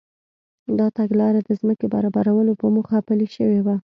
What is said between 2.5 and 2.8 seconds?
په